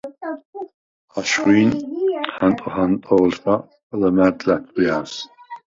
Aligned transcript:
აშხვჟი̄ნ 1.19 1.69
ჰანტო 2.37 2.67
ჰანტო̄ლშა 2.73 3.55
ლჷმა̈რდ 3.99 4.39
ლა̈თხვიარს. 4.47 5.15